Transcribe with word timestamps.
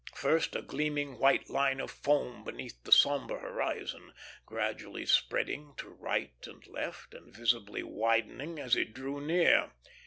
First 0.15 0.55
a 0.55 0.63
gleaming 0.63 1.19
white 1.19 1.47
line 1.47 1.79
of 1.79 1.91
foam 1.91 2.43
beneath 2.43 2.83
the 2.85 2.91
sombre 2.91 3.37
horizon, 3.37 4.13
gradually 4.47 5.05
spreading 5.05 5.75
to 5.77 5.89
right 5.89 6.33
and 6.47 6.65
left, 6.65 7.13
and 7.13 7.31
visibly 7.31 7.83
widening 7.83 8.57
as 8.57 8.75
it 8.75 8.95
drew 8.95 9.21
near. 9.23 9.73